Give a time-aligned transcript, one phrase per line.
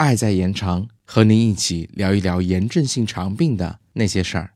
[0.00, 4.50] 爱在延长，和您一起聊一聊炎症性肠病的那些事儿。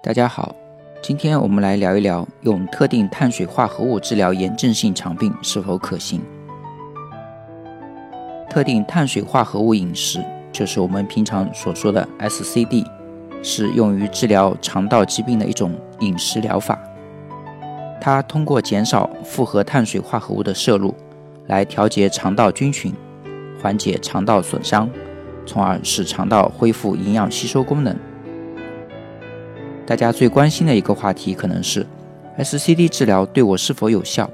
[0.00, 0.54] 大家好，
[1.02, 6.22] 今天我们来聊一聊用特定碳水化合物治疗炎症性肠病是否可行。
[8.48, 12.86] 特定碳水化合物饮食就是我们平常所说的 SCD，
[13.42, 16.78] 是用于治疗肠道疾病的一种饮食疗法。
[18.04, 20.92] 它通过减少复合碳水化合物的摄入，
[21.46, 22.92] 来调节肠道菌群，
[23.62, 24.90] 缓解肠道损伤，
[25.46, 27.96] 从而使肠道恢复营养吸收功能。
[29.86, 31.86] 大家最关心的一个话题可能是
[32.38, 34.28] ，SCD 治疗对我是否有效？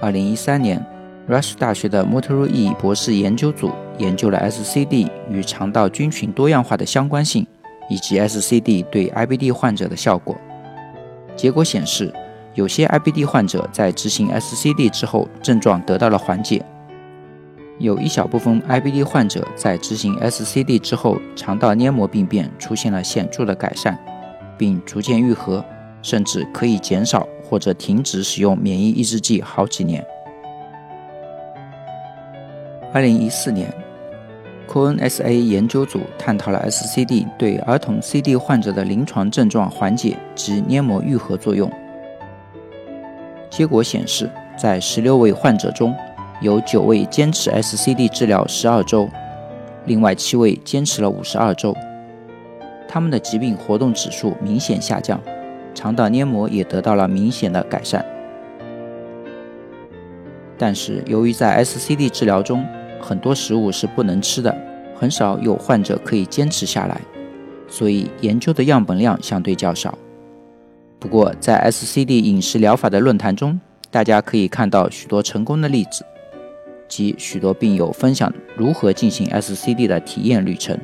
[0.00, 0.84] 二零一三年
[1.28, 7.46] ，Rush 大学的莫特鲁伊博士研究组研究了 SCD 与肠道菌群多样化的相关性，
[7.88, 10.36] 以及 SCD 对 IBD 患者的效果。
[11.36, 12.12] 结果显示，
[12.54, 16.60] 有些 IBD 患者在执行 SCD 之后，症状得到了缓解；
[17.78, 23.98] 有一小部分 IBD 患者在执行 SCD 之后，肠道黏膜病变出现了显著的改善。
[24.58, 25.64] 并逐渐愈合，
[26.02, 30.04] 甚至可以减少或者停止使用免疫抑制剂好几年。
[32.92, 33.72] 二零一四年
[34.68, 41.72] ，CONSA 研究组探讨了 SCD 对儿童 CD 患者的临床症状缓解及黏膜愈合作用。
[43.60, 45.94] 结果显示，在十六位患者中，
[46.40, 49.06] 有九位坚持 SCD 治疗十二周，
[49.84, 51.76] 另外七位坚持了五十二周。
[52.88, 55.20] 他们的疾病活动指数明显下降，
[55.74, 58.02] 肠道黏膜也得到了明显的改善。
[60.56, 62.64] 但是，由于在 SCD 治疗中，
[62.98, 64.56] 很多食物是不能吃的，
[64.96, 66.98] 很少有患者可以坚持下来，
[67.68, 69.98] 所以研究的样本量相对较少。
[71.00, 73.58] 不过，在 SCD 饮食疗法的论坛中，
[73.90, 76.04] 大家可以看到许多成功的例子，
[76.86, 80.78] 及许多病友分享如何进行 SCD 的体验旅程。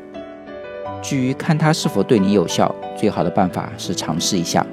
[1.03, 4.66] 至于看它是否对你有效，最好的办法是尝试一下。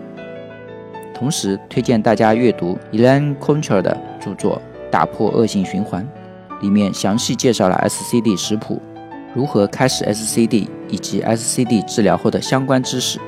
[1.13, 6.07] 同时，推荐大家阅读 Elaine Concher 的著作《打破恶性循环》，
[6.61, 8.81] 里面详细介绍了 SCD 食谱、
[9.35, 13.19] 如何开始 SCD 以及 SCD 治疗后的相关知识。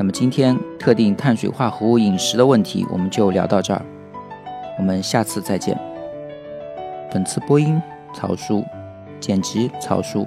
[0.00, 3.82] 那么，今天特定碳水化合物饮食的问题我们就聊到这儿，
[4.78, 5.78] 我们下次再见。
[7.12, 7.78] 本次播音
[8.14, 8.64] 曹叔，
[9.20, 10.26] 剪辑曹叔。